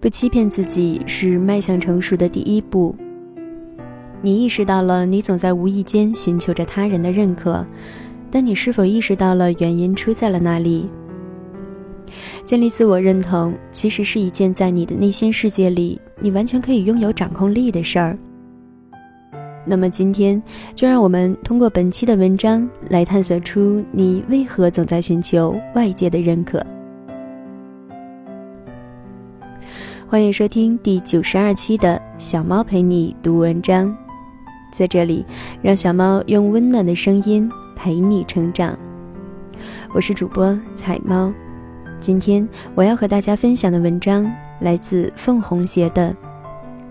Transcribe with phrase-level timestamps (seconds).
[0.00, 2.94] 不欺骗自己是迈向成熟的第一步。
[4.22, 7.64] 你意识到了，你总在无意间寻求着他人的认可，
[8.30, 10.88] 但你是否意识到了原因出在了哪里？
[12.44, 18.18] 建立自我认同，其实是一件在你的内心世界里，你完全可以拥有掌控力的事儿。
[19.64, 20.40] 那么今天，
[20.74, 26.64] 就让我们通过本期的文章来探索出你为何总在寻求外界的认可。
[30.16, 33.94] 欢迎收听第九十二期的小猫陪你读文章，
[34.72, 35.22] 在这里，
[35.60, 38.78] 让小猫用温暖的声音陪你成长。
[39.92, 41.30] 我是主播彩猫，
[42.00, 44.26] 今天我要和大家分享的文章
[44.60, 46.08] 来自凤红鞋的《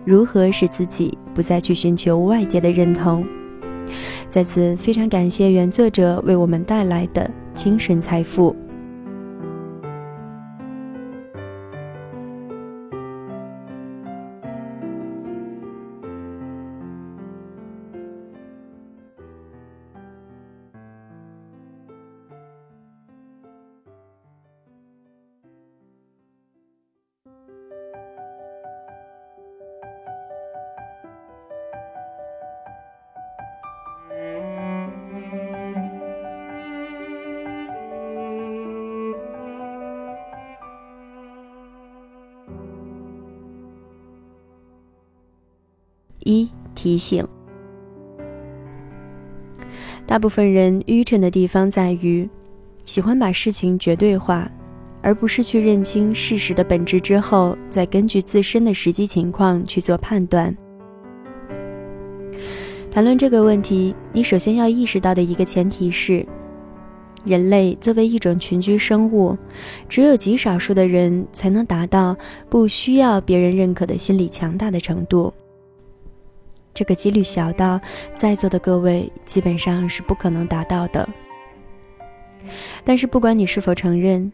[0.06, 3.26] 如何使自己不再去寻求外界的认同》。
[4.30, 8.56] 在此，非常感谢原作者为我们带来的精神财富。
[46.26, 47.24] 一提醒：
[50.08, 52.28] 大部分人愚蠢的地方在于，
[52.84, 54.52] 喜欢把事情绝对化，
[55.04, 60.56] 而不是去认清事实的本质之后，再根据自身的实际情况去做判断。
[62.90, 66.26] 谈论这个问题，你首先要意识到的一个前提是，
[67.24, 69.38] 人类作为一种群居生物，
[69.88, 72.18] 只有极少数的人才能达到
[72.50, 75.32] 不需要别人认可的心理强大的程度。
[76.76, 77.82] 这个几率小到
[78.14, 81.08] 在座的各位基本上是不可能达到的。
[82.84, 84.32] 但是不管你是否承认，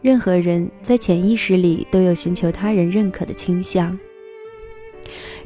[0.00, 3.98] 任何人在潜意识里都有寻求他人认可的倾向。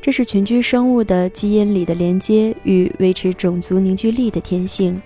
[0.01, 5.01] 这是群居生物的基因里的连接与维持种族凝聚力的天性。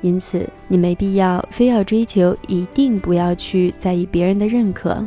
[0.00, 5.06] 因此，你没必要非要追求一定不要去在意别人的认可，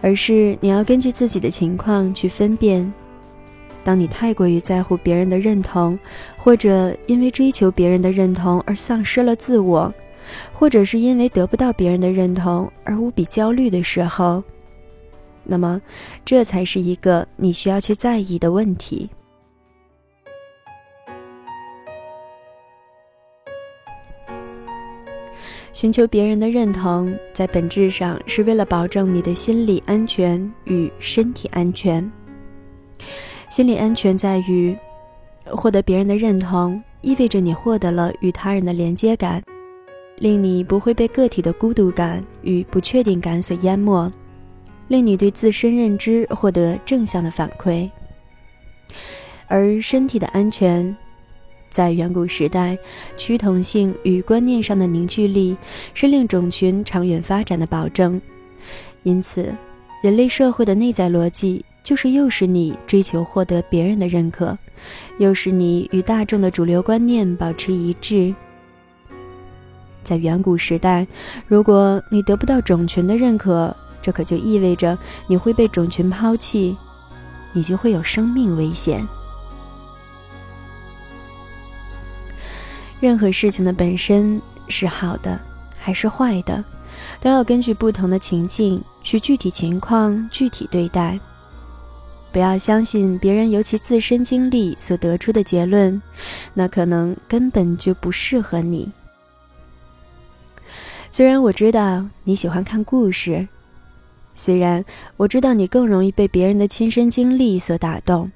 [0.00, 2.92] 而是你要根据自己的情况去分辨。
[3.86, 5.96] 当你太过于在乎别人的认同，
[6.36, 9.94] 或者因为追求别人的认同而丧失了自我，
[10.52, 14.42] 或者是因为得不到别人的认同而无比焦虑的时候，
[15.44, 15.80] 那么
[16.24, 19.08] 这才是一个你需要去在意的问题。
[25.72, 32.10] 寻求别人的认同，在本质上是为了保证你的心理安全与身体安全。
[33.48, 34.76] 心理安全在于
[35.46, 39.42] 获得别人的认同，意味着你获得了与他人的连接感，
[40.18, 44.10] 令你不会被个体的孤独感与不确定感所淹没，
[44.88, 47.88] 令你对自身认知获得正向的反馈。
[49.46, 50.94] 而身体的安全，
[51.70, 52.76] 在远古时代，
[53.16, 55.56] 趋同性与观念上的凝聚力
[55.94, 58.20] 是令种群长远发展的保证。
[59.04, 59.54] 因此，
[60.02, 61.64] 人类社会的内在逻辑。
[61.86, 64.58] 就是又是你追求获得别人的认可，
[65.20, 68.34] 又是你与大众的主流观念保持一致。
[70.02, 71.06] 在远古时代，
[71.46, 74.98] 如果你得不到种群的认可，这可就意味着
[75.28, 76.76] 你会被种群抛弃，
[77.52, 79.06] 你就会有生命危险。
[82.98, 85.38] 任何事情的本身是好的
[85.78, 86.64] 还是坏的，
[87.20, 91.16] 都要根据不同的情境去具体情况具体对待。
[92.36, 96.02] 不要相信别人由其自身经历所得出的结论，
[96.52, 98.92] 那可能根本就不适合你。
[101.10, 103.48] 虽然我知道你喜欢看故事，
[104.34, 104.84] 虽然
[105.16, 108.30] 我知道你更容易被别人的亲身经历所打动，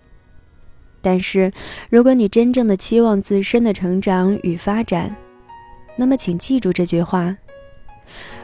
[1.03, 1.53] 但是
[1.91, 5.15] 如果你真正的期望自身的成长与发展，
[5.95, 7.37] 那么请记住这句话：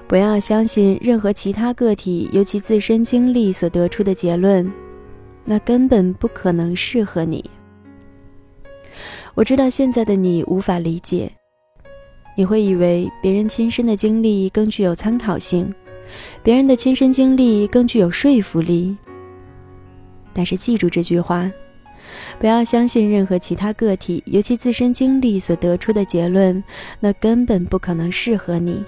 [0.06, 4.70] 不要相信任何其他个体由其自身经历所得出的结论。
[5.47, 7.43] 那根本不可能适合你。
[9.35, 11.31] 我知道现在的你无法理解，
[12.37, 15.73] 你会以为别人亲身的经历更具有参考性，
[16.43, 18.97] 别人的亲身经历更具有说服力。
[20.33, 21.51] 但是记住这句话：
[22.39, 26.63] 不要相信任何其他个体尤其自身经历所得出的结论，
[26.99, 28.83] 那根本不可能适合你。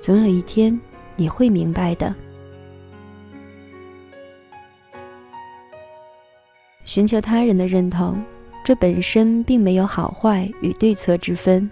[0.00, 0.78] 总有一天
[1.16, 2.12] 你会明白的。
[6.84, 8.22] 寻求他人的认同，
[8.64, 11.70] 这本身并没有好坏与对错之分。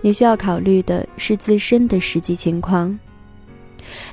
[0.00, 2.98] 你需要考虑的是自身的实际情况，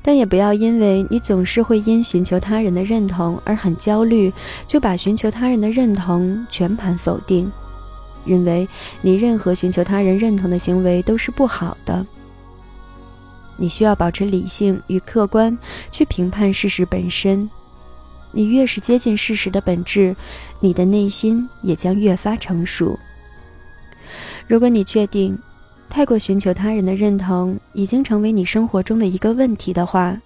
[0.01, 4.33] 但也不要因为你总是会因寻求他人的认同而很焦虑，
[4.67, 7.51] 就把寻求他人的认同全盘否定，
[8.25, 8.67] 认为
[9.01, 12.05] 你任何寻求他人认同的行为都是不好的。
[13.55, 15.55] 你需要保持理性与客观
[15.91, 17.47] 去评判事实本身。
[18.33, 20.13] 你越是接近事实的本质，
[20.59, 22.99] 你的内心也将越发成熟。
[24.47, 25.37] 如果你确定
[25.89, 30.19] 太过寻求他人的认同已经成为你生活中的一个问题的话，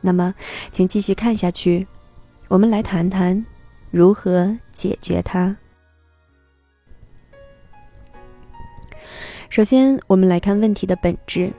[0.00, 0.34] 那么
[0.70, 1.86] 请继续看下去。
[2.48, 3.44] 我们来谈谈
[3.90, 5.56] 如何解决它。
[9.48, 11.50] 首先，我们来看问题的本质。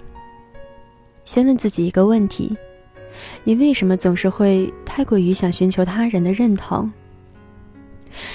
[1.23, 2.55] 先问自己一个问题：
[3.43, 6.91] 你为什么总是会太过于想寻求他人的认同？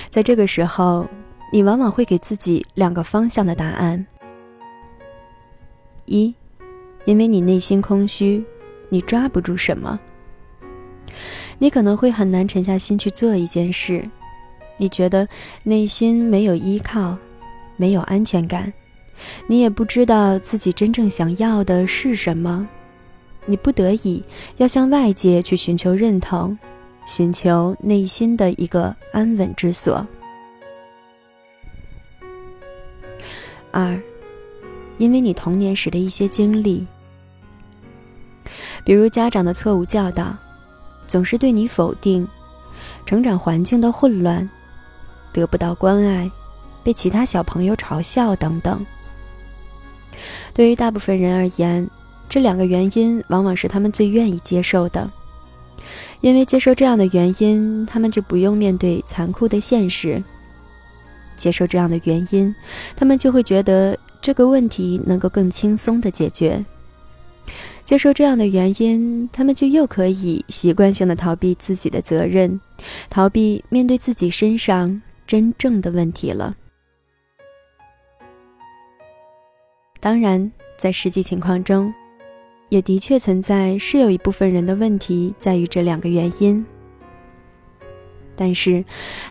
[0.08, 1.08] 在这个时候，
[1.52, 4.06] 你往往会给自己两个方向的答案：
[6.04, 6.34] 一，
[7.04, 8.44] 因为你内心空虚，
[8.88, 9.98] 你抓不住什么，
[11.58, 14.06] 你可能会很难沉下心去做一件事，
[14.76, 15.26] 你觉得
[15.62, 17.16] 内心没有依靠，
[17.76, 18.72] 没有安全感，
[19.46, 22.68] 你也不知道自己真正想要的是什么。
[23.46, 24.22] 你不得已
[24.58, 26.56] 要向外界去寻求认同，
[27.06, 30.06] 寻求内心的一个安稳之所。
[33.72, 34.00] 二，
[34.98, 36.86] 因为你童年时的一些经历，
[38.84, 40.36] 比如家长的错误教导，
[41.08, 42.26] 总是对你否定，
[43.04, 44.48] 成长环境的混乱，
[45.32, 46.30] 得不到关爱，
[46.84, 48.84] 被其他小朋友嘲笑等等。
[50.52, 51.90] 对于大部分人而言。
[52.30, 55.10] 这两个原因往往是他们最愿意接受的，
[56.20, 60.22] 因为接受这样的原因，他们就不用面对残酷的现实。
[61.34, 62.54] 接受这样的原因，
[62.94, 66.64] 他们就会觉得这个问题能够更轻松的解决。
[67.84, 72.60] 接受这样的原因，他们就又可以习惯性的逃避自己的责任，
[73.08, 76.54] 逃避面对自己身上真正的问题了。
[79.98, 81.92] 当然，在实际情况中。
[82.70, 86.64] 也的确存在，是有一部分人的问题在于这两个原因。
[88.36, 88.82] 但是，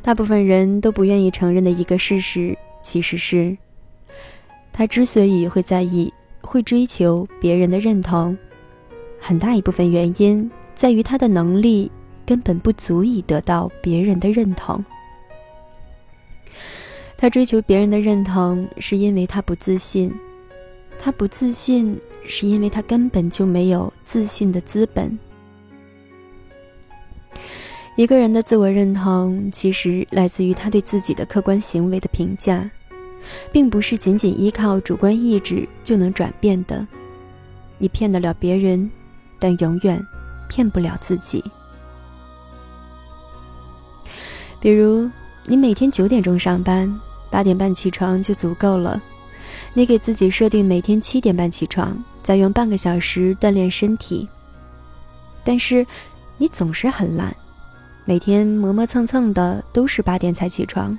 [0.03, 3.57] 大部分人都不愿意承认的一个事实，其实是，
[4.71, 8.37] 他之所以会在意、会追求别人的认同，
[9.19, 11.89] 很大一部分原因在于他的能力
[12.25, 14.83] 根本不足以得到别人的认同。
[17.17, 20.13] 他追求别人的认同，是因为他不自信。
[20.99, 21.97] 他不自信。
[22.29, 25.17] 是因为他根本就没有自信的资本。
[27.95, 32.69] 一个人的自我认同，其实来自于他对自己的客观行为的评价，
[33.51, 36.87] 并不是仅仅依靠主观意志就能转变的。
[37.77, 38.89] 你骗得了别人，
[39.39, 40.01] 但永远
[40.47, 41.43] 骗不了自己。
[44.61, 45.09] 比如，
[45.47, 46.97] 你每天九点钟上班，
[47.31, 49.01] 八点半起床就足够了。
[49.73, 52.01] 你给自己设定每天七点半起床。
[52.21, 54.27] 再用半个小时锻炼身体，
[55.43, 55.85] 但是
[56.37, 57.35] 你总是很懒，
[58.05, 60.97] 每天磨磨蹭蹭的都是八点才起床。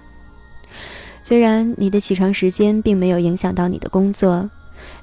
[1.22, 4.48] 虽然你的起床时间并没有影响到你的工作，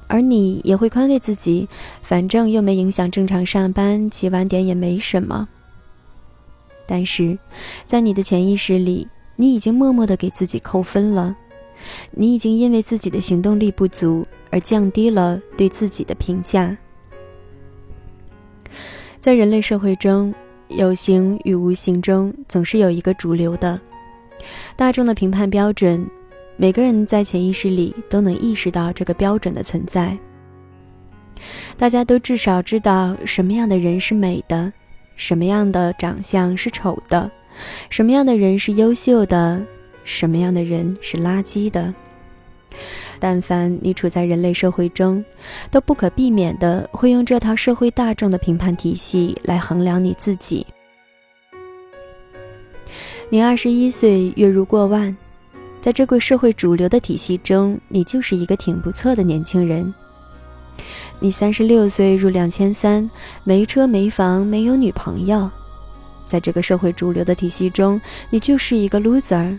[0.07, 1.69] 而你也会宽慰自己，
[2.01, 5.47] 反正又没影响正常上班，起晚点也没什么。
[6.87, 7.37] 但是，
[7.85, 11.35] 在你的潜意识里，你已经默默的给自己扣分了。
[12.11, 16.77] 你已经因为自己的行动力不足而降低了对自己的评价。
[19.19, 20.33] 在人类社会中，
[20.69, 23.79] 有形与无形中总是有一个主流的、
[24.75, 26.07] 大众的评判标准。
[26.59, 30.17] 每个人在潜意识里都能意识到这个标准的存在。
[31.77, 34.73] 大家都至少知道什么样的人是美的，
[35.15, 37.29] 什么样的长相是丑的，
[37.91, 39.63] 什么样的人是优秀的。
[40.07, 41.93] 什么样的人是垃圾的？
[43.19, 45.23] 但凡你处在人类社会中，
[45.69, 50.65] 都不可避免的会用这套社会大众的评判体系来衡量你自己。
[53.29, 55.15] 你二十一岁，月入过万，
[55.81, 59.93] 在这个社会主流的体系中，你就是一个挺不错的年轻人。
[61.19, 63.09] 你三十六岁，入两千三，
[63.43, 65.51] 没车没房，没有女朋友，
[66.25, 67.99] 在这个社会主流的体系中，
[68.29, 69.57] 你就是一个 loser。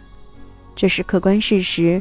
[0.78, 2.00] 这是客观事实，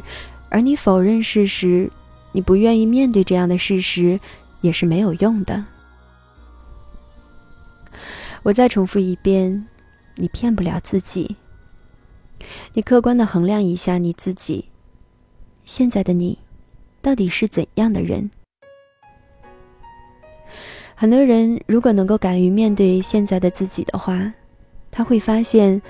[0.50, 1.90] 而你否认事实，
[2.30, 4.20] 你不愿意面对这样的事实，
[4.60, 5.64] 也是没有用的。
[8.44, 9.66] 我再重复一遍，
[10.14, 11.34] 你骗不了自己，
[12.72, 14.66] 你客观的衡量一下你自己，
[15.64, 16.38] 现在的你，
[17.02, 18.30] 到底是怎样的人？
[20.94, 24.32] 很多人如果能够敢于面对现在的自己的话，
[24.92, 25.82] 他会发现，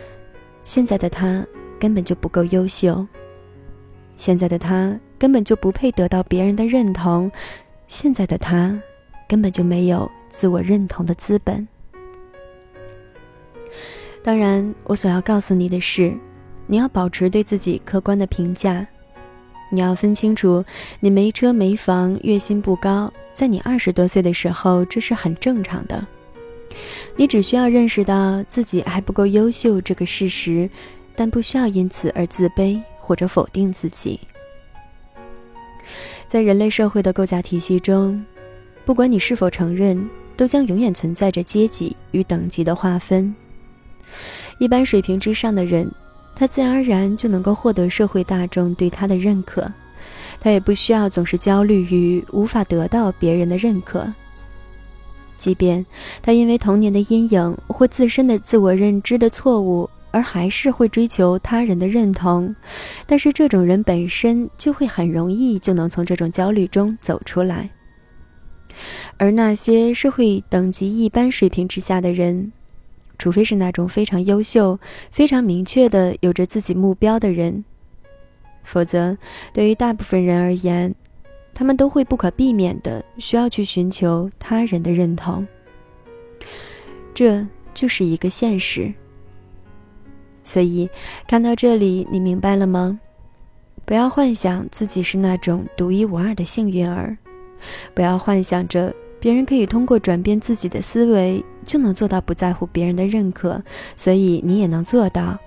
[0.65, 1.47] 现在的他
[1.79, 3.07] 根本就不够优秀，
[4.17, 7.31] 现在的他根本就不配得到别人的认同，
[7.87, 8.81] 现在的他
[9.29, 11.67] 根本就没有自我认同的资本。
[14.23, 16.13] 当然，我所要告诉你的是，
[16.67, 18.87] 你要保持对自己客观的评价，
[19.71, 20.65] 你要分清楚，
[21.01, 26.07] 你没车没房，月薪不高，在你二十多岁的时候，这是很正常的。
[27.17, 30.69] 你只需要认识到自己还不够优秀这个事实，
[31.19, 34.21] 但不需要因此而自卑或者否定自己。
[36.29, 38.25] 在人类社会的构架体系中，
[38.85, 43.35] 不管你是否承认，都将永远存在着阶级与等级的划分。
[44.61, 45.91] 一般水平之上的人，
[46.37, 49.69] 他自然而然就能够获得社会大众对他的认可，
[50.39, 54.15] 他也不需要总是焦虑于无法得到别人的认可。
[55.37, 55.85] 即便
[56.23, 62.55] 他因为童年的阴影或自身的自我认知的错误，而还是会追求他人的认同，
[63.07, 67.71] 但是这种人本身就会很容易就能从这种焦虑中走出来。
[69.17, 72.53] 而那些社会等级一般水平之下的人，
[73.19, 74.79] 除非是那种非常优秀、
[75.11, 77.65] 非常明确的有着自己目标的人，
[78.63, 79.17] 否则，
[79.53, 80.95] 对于大部分人而言。
[81.55, 85.45] 他们都会不可避免的需要去寻求他人的认同，
[87.13, 88.95] 这就是一个现实。
[90.49, 90.89] 所以，
[91.27, 92.99] 看到这里，你明白了吗？
[93.85, 97.19] 不要幻想自己是那种独一无二的幸运儿，
[97.93, 103.63] 不要幻想着别人可以通过转变自己的思维就能做到不在乎别人的认可，
[103.95, 105.39] 所以你也能做到。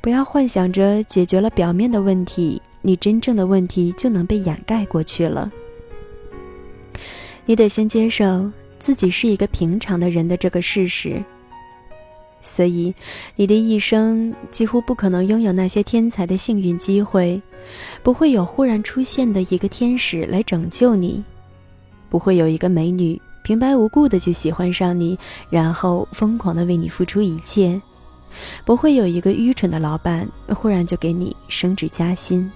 [0.00, 2.62] 不要幻想着解决了表面的问题。
[2.80, 5.52] 你真正的问题就能被掩盖过去了。
[7.44, 11.22] 你得先接受自己是一个平常的人的这个事实。
[12.42, 12.92] 所以，
[13.36, 17.40] 你的一生几乎不可能拥有那些天才的幸运机会，
[18.02, 21.22] 不会有忽然出现的一个天使来拯救你，
[22.10, 25.16] 不会有一个美女平白无故的就喜欢上你，
[25.48, 27.80] 然后疯狂的为你付出一切，
[28.64, 32.50] 不会有一个愚蠢的老板忽然就给你升职加薪。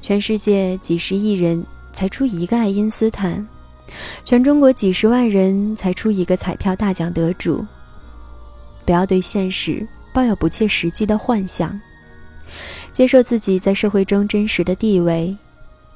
[0.00, 3.46] 全世界几十亿人才出一个爱因斯坦，
[4.24, 7.64] 全中国几十万人才出一个彩票大奖得主。
[8.84, 11.80] 不要对现实抱有不切实际的幻想，
[12.90, 15.36] 接受自己在社会中真实的地位，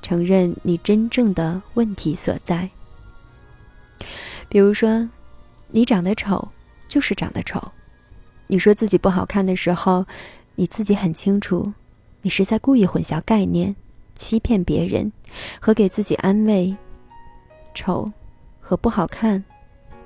[0.02, 2.68] 承认你真正的问题所在。
[4.48, 5.08] 比如说，
[5.68, 6.48] 你长得丑，
[6.86, 7.72] 就是长得丑。
[8.46, 10.06] 你说自己不好看的时候，
[10.54, 11.72] 你自己很清楚，
[12.22, 13.74] 你是在故意混淆概念。
[14.16, 15.10] 欺骗别人
[15.58, 16.76] 和给自己安慰，
[17.74, 18.10] 丑
[18.60, 19.42] 和不好看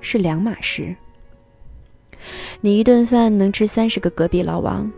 [0.01, 0.95] 是两码事。
[2.59, 4.91] 你一顿饭能吃三十个隔壁老王，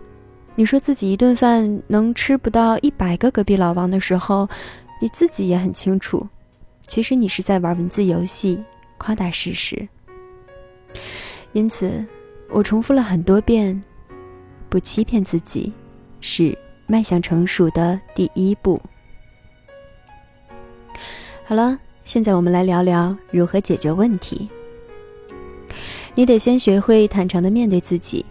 [0.55, 4.49] 你说自己一顿饭能吃不到一百个隔壁老王的时候，
[4.99, 6.27] 你自己也很清楚，
[6.87, 8.63] 其实你是在玩文字游戏，
[8.97, 9.87] 夸大事实。
[11.53, 12.03] 因此，
[12.49, 13.79] 我重复了很多遍：
[14.67, 15.71] 不欺骗自己，
[16.21, 18.81] 是迈向成熟的第一步。
[21.45, 24.49] 好了，现在我们来聊聊如何解决问题。
[26.13, 28.25] 你得先学会坦诚的面对自己，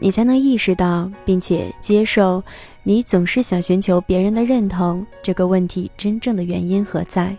[0.00, 2.42] 你才能意识到并且接受
[2.82, 7.36] 你总是想寻求别人的认同这个问题真正的原因何在。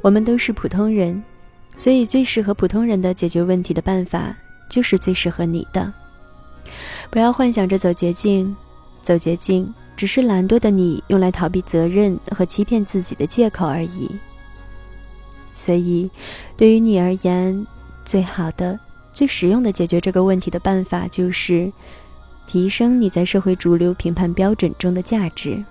[0.00, 1.22] 我们都是普通人，
[1.76, 4.34] 所以最适合普通人的解决问题的办法
[4.70, 5.92] 就是最适合你的。
[7.10, 8.56] 不要幻想着走捷径，
[9.06, 9.72] 走捷径。
[9.96, 14.10] 只是懒惰的你用来逃避责任和欺骗自己的借口而已。
[15.54, 16.10] 所以，
[16.54, 17.66] 对于你而言，
[18.04, 18.78] 最好的、
[19.14, 21.72] 最实用的解决这个问题的办法就是
[22.46, 25.64] 提升你在社会主流评判标准中的价值。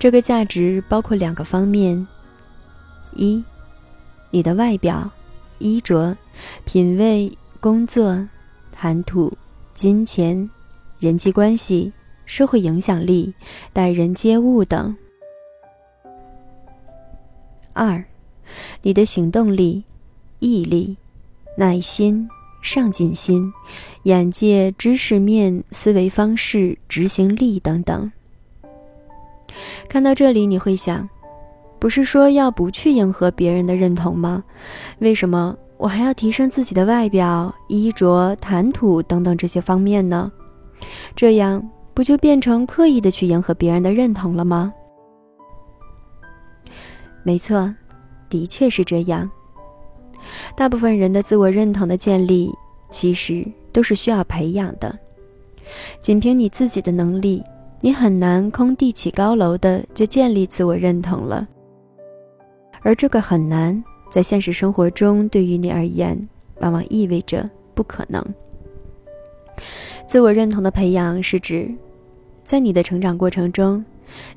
[0.00, 2.04] 这个价值包括两个方面：
[3.14, 3.40] 一，
[4.32, 5.08] 你的外表、
[5.58, 6.16] 衣着、
[6.64, 7.30] 品味、
[7.60, 8.26] 工作、
[8.72, 9.32] 谈吐、
[9.74, 10.50] 金钱、
[11.02, 11.92] 人际关系。
[12.24, 13.34] 社会影响力、
[13.72, 14.96] 待人接物等。
[17.72, 18.02] 二，
[18.82, 19.82] 你的行动力、
[20.38, 20.96] 毅力、
[21.58, 22.26] 耐心、
[22.62, 23.52] 上进心、
[24.04, 28.10] 眼界、知识面、思维方式、执行力等等。
[29.88, 31.06] 看到这里，你会想，
[31.80, 34.44] 不是说要不去迎合别人的认同吗？
[35.00, 40.30] 为什么我还要提升自己的外表、衣着、谈吐等等这些方面呢？
[41.14, 44.72] 这样不就变成刻意的去迎合别人的认同了吗？
[47.22, 47.72] 没错，
[48.28, 49.30] 的确是这样。
[50.56, 52.50] 大部分人的自我认同的建立，
[52.90, 54.98] 其实都是需要培养的。
[56.00, 57.42] 仅凭你自己的能力，
[57.80, 61.46] 你很难空地起高楼的就建立自我认同了。
[62.82, 66.28] 而这个很难，在现实生活中对于你而言，
[66.60, 68.24] 往往意味着不可能。
[70.06, 71.72] 自我认同的培养是指，
[72.44, 73.82] 在你的成长过程中，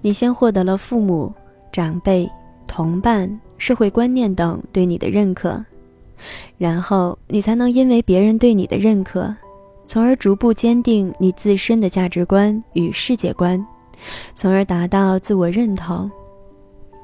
[0.01, 1.33] 你先获得了父母、
[1.71, 2.29] 长辈、
[2.65, 5.63] 同伴、社会观念等对你的认可。
[6.57, 9.35] 然后你才能因为别人对你的认可，
[9.85, 13.63] 从而逐步坚定你自身的价值观与世界观，
[14.33, 16.09] 从而达到自我认同。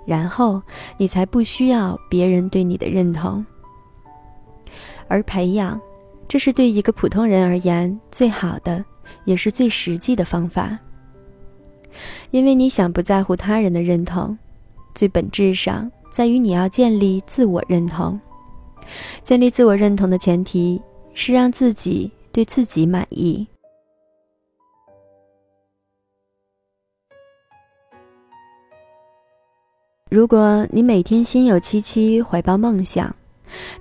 [0.06, 0.62] 然后
[0.98, 3.46] 你才不需要别人对你的认同。
[5.08, 5.80] 而培养，
[6.31, 8.85] 这是对一个普通人而言最好的，
[9.25, 10.79] 也是最实际的方法。
[12.29, 14.38] 因为你想不在乎他人的认同，
[14.95, 18.17] 最本质上在于你要建立自我认同。
[19.25, 20.81] 建立自我认同的前提
[21.13, 23.45] 是让自己对自己满意。
[30.09, 33.13] 如果你每天心有戚戚，怀抱梦想，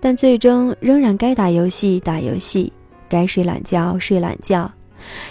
[0.00, 2.72] 但最终仍然该打游戏打游戏，
[3.08, 4.70] 该睡懒觉睡懒觉，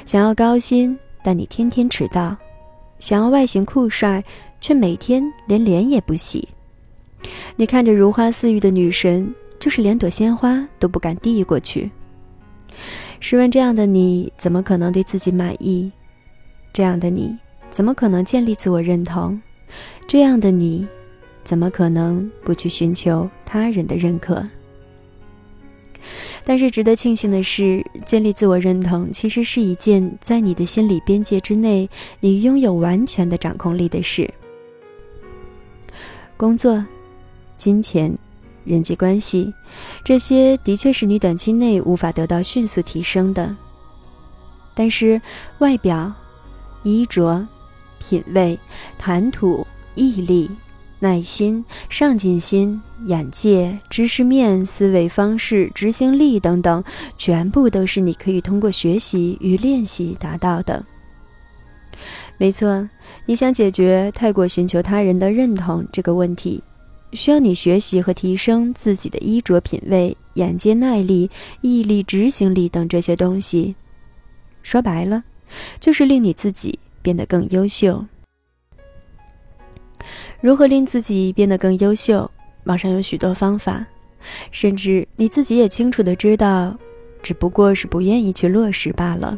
[0.05, 2.35] 想要高薪，但你天天迟到；
[2.99, 4.23] 想要外形酷帅，
[4.61, 6.47] 却每天连脸也不洗。
[7.55, 9.33] 你看着如花似玉的女神。
[9.59, 11.91] 就是连朵鲜花都不敢递过去。
[13.19, 15.91] 试问这样的你，怎么可能对自己满意？
[16.71, 17.37] 这样的你，
[17.69, 19.37] 怎么可能建立自我认同？
[20.07, 20.87] 这样的你，
[21.49, 24.47] 怎么可能不去寻求他人的认可？
[26.45, 34.31] 但是值得庆幸的是，建立自我认同其实是一件在你的心理边界之内，你拥有完全的掌控力的事。
[36.37, 36.85] 工作，
[37.57, 38.15] 金钱。
[38.63, 39.51] 人际关系，
[40.03, 43.55] 这些的确是你短期内无法得到迅速提升的。
[44.75, 45.19] 但是，
[45.57, 46.13] 外表、
[46.83, 47.47] 衣着、
[47.97, 48.59] 品味、
[48.99, 50.51] 谈吐、毅力、
[50.99, 56.83] 耐心、上进心、眼界、知识面、思维方式、执行力等等，
[57.17, 60.85] 全部都是你可以通过学习与练习达到的。
[62.37, 62.89] 没错，
[63.25, 66.63] 你想解决太过寻求他人的认同这个问题。
[67.13, 71.29] 需要你学习和提升自己的衣着品味、眼界耐力、
[71.61, 73.75] 毅力、执行力等这些东西。
[74.61, 75.23] 说白了，
[75.79, 78.05] 就是令你自己变得更优秀。
[80.41, 82.29] 如何令自己变得更优秀？
[82.63, 83.85] 网上有许多方法，
[84.51, 86.77] 甚至你自己也清楚的知道，
[87.21, 89.37] 只不过是不愿意去落实罢了。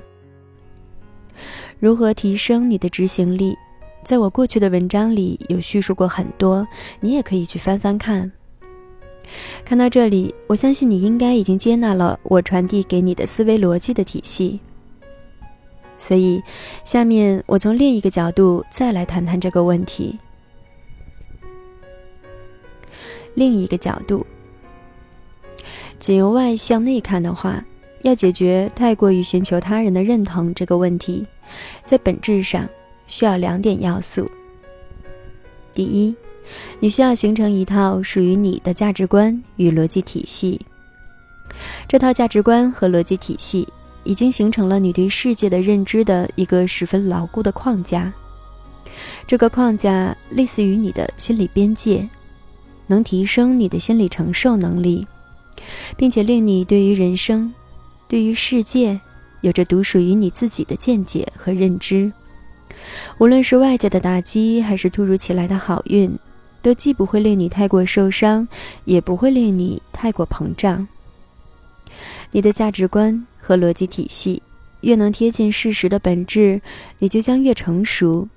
[1.79, 3.57] 如何提升你的执行力？
[4.03, 6.67] 在我过去的文章里有叙述过很多，
[6.99, 8.31] 你也可以去翻翻看。
[9.63, 14.59] 看到这里，我相信你应该已经接纳了我传递给你的思维逻辑的体系。
[15.97, 16.41] 所以，
[16.83, 20.19] 下面我从另一个角度再来谈谈这个问题。
[23.33, 24.25] 另一个角度，
[25.99, 27.63] 仅由外向内看的话，
[28.01, 31.25] 要解决太过于寻求他人的认同这个问题，
[31.85, 32.67] 在本质上。
[33.07, 34.25] 需要两点要素。
[35.73, 36.15] 第一，
[36.79, 40.61] 你需要形成一套属于你的价值观与逻辑体系。
[41.89, 43.67] 这套价值观和逻辑体系
[44.05, 48.13] 已经形成了你对世界的认知的一个十分牢固的框架。
[49.27, 52.07] 这个框架类似于你的心理边界，
[52.91, 55.07] 能提升你的心理承受能力，
[55.95, 57.53] 并且令你对于人生、
[58.07, 58.99] 对于世界
[59.39, 62.11] 有着独属于你自己的见解和认知。
[63.17, 66.17] 无论是外界的打击，还是突如其来的好运，
[66.61, 68.47] 都既不会令你太过受伤，
[68.85, 70.87] 也不会令你太过膨胀。
[72.31, 74.41] 你的价值观和逻辑体系
[74.81, 76.61] 越能贴近事实的本质，
[76.99, 78.27] 你就将越成熟，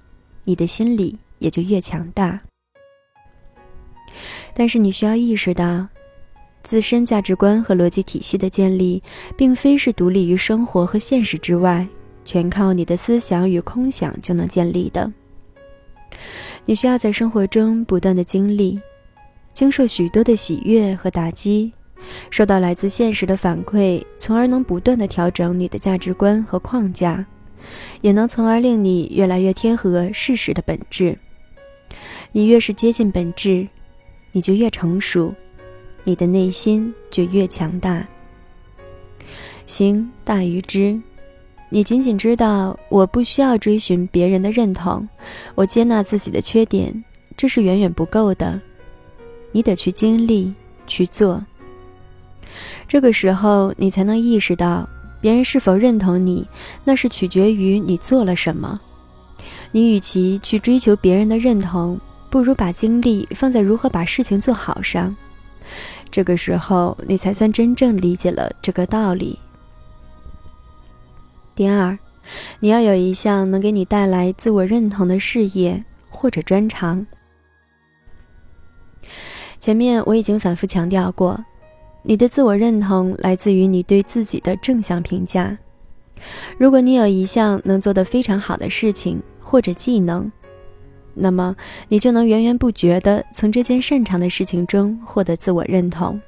[0.45, 2.41] 你的心理也就越强大。
[4.55, 5.87] 但是你需要意识到，
[6.63, 9.03] 自身价值观和逻辑体系的建立，
[9.37, 11.87] 并非是独立于生活和现实之外。
[12.25, 15.13] 全靠你的思想与空想就能建立的。
[16.65, 18.81] 你需要在生活中不断的经历，
[19.53, 21.71] 经受许多的喜悦和打击，
[22.31, 27.27] 受到来自现实的反馈，从而能不断的调整你的价值观和框架，
[28.01, 31.19] 也能从而令你越来越贴合事实的本质。
[32.33, 33.69] 你越是接近本质，
[34.35, 35.33] 你就越成熟，
[36.03, 38.05] 你的内心就越强大。
[39.65, 41.01] 行大于知，
[41.71, 45.09] 你仅仅知道我不需要追寻别人的认同，
[45.55, 47.05] 我接纳自己的缺点，
[47.37, 48.61] 这是远远不够的。
[49.53, 50.53] 你得去经历，
[50.89, 51.41] 去做。
[52.89, 54.89] 这个时候，你才能意识到，
[55.21, 56.45] 别人是否认同你，
[56.83, 58.81] 那是取决于你做了什么。
[59.71, 62.01] 你与其去追求别人的认同，
[62.35, 65.15] 不如把精力放在如何把事情做好上。
[66.11, 69.39] 这个时候，你才算真正理解了这个道理。
[71.55, 71.97] 第二，
[72.59, 77.07] 你要有一项能给你带来自我认同的事业或者专长。
[79.61, 81.45] 前面我已经反复强调过。
[82.03, 85.57] 你的自我认同来自于你对自己的正向评价。
[86.59, 90.33] 如果你有一项能做得非常好的事情或者技能，
[91.15, 91.57] 那么
[91.89, 96.21] 你就能源源不绝地从这件擅长的事情中获得自我认同。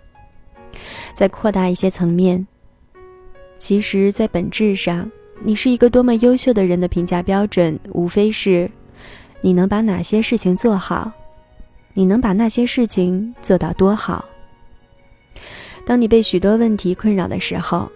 [1.15, 2.47] 再扩大一些层面，
[3.59, 5.11] 其实，在本质上，
[5.43, 8.71] 你是一个多么优秀的人的评价标准，无非是
[9.41, 11.11] 你能把哪些事情做好，
[11.95, 14.25] 你能把那些事情做到多好。
[15.87, 17.91] 当你被许多问题困扰的时候，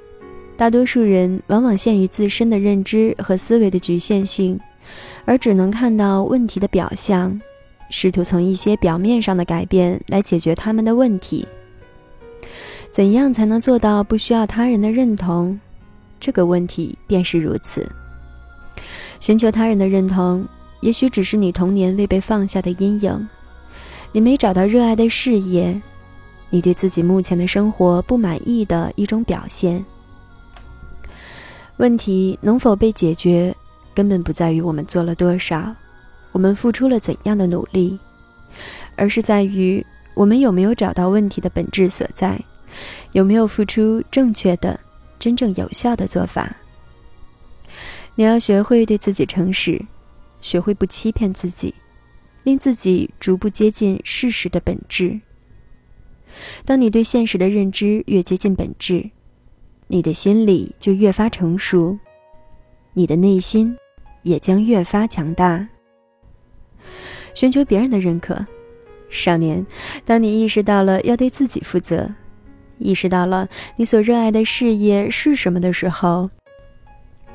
[0.56, 4.58] 大多数人往往陷于自身的认知和思维的局限性，
[5.24, 7.40] 而只能看到问题的表象，
[7.90, 11.46] 试图从一些表面上的改变来解决他们的问题。
[12.90, 15.58] 怎样才能做到不需要他人的认同？
[16.18, 17.88] 这个问题便是如此。
[19.20, 20.44] 寻求他人的认同，
[20.80, 23.28] 也许只是你童年未被放下的阴影，
[24.12, 25.80] 你没找到热爱的事业。
[26.52, 29.84] 你对自己目前的生活不满意的一种表现。
[31.76, 33.54] 问题能否被解决，
[33.94, 35.74] 根本不在于我们做了多少，
[36.32, 37.98] 我们付出了怎样的努力，
[38.96, 42.40] 而是在于我们有没有找到问题的本质所在，
[43.12, 44.78] 有没有付出正确的、
[45.18, 46.56] 真正有效的做法。
[48.14, 49.80] 你要学会对自己诚实，
[50.40, 51.74] 学会不欺骗自己，
[52.44, 55.20] 令自己逐步接近事实的本质。
[56.64, 59.10] 当你对现实的认知越接近本质，
[59.88, 61.98] 你的心理就越发成熟，
[62.92, 63.76] 你的内心
[64.22, 65.68] 也将越发强大。
[67.34, 68.44] 寻求别人的认可，
[69.08, 69.64] 少年，
[70.04, 72.12] 当你意识到了要对自己负责，
[72.78, 76.28] 意识到了你所热爱的事业是什么的时候，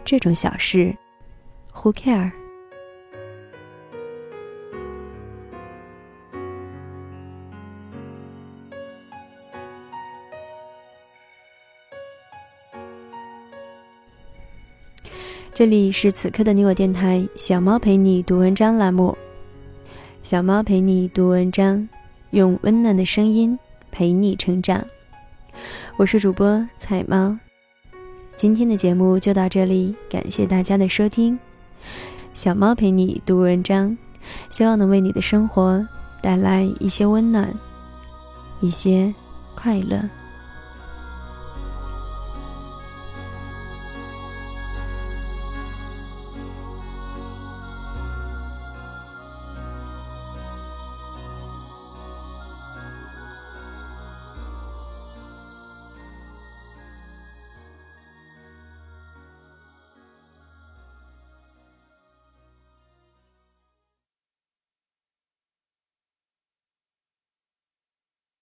[0.04, 0.96] 这种小事
[1.74, 2.32] ，Who care？
[15.56, 19.18] 这里是此刻的你我电台，小猫陪你读文章栏目。
[20.22, 21.88] 小猫陪你读文章，
[22.32, 23.58] 用温暖的声音
[23.89, 24.86] 陪你成长。
[25.96, 27.38] 我是主播彩猫，
[28.36, 31.39] 今天的节目就到这里，感谢大家的收听。
[32.34, 33.98] 小猫陪你读文章，
[34.50, 35.88] 希望能为你的生活
[36.22, 37.58] 带来一些温暖，
[38.60, 39.15] 一些
[39.56, 40.02] 快乐。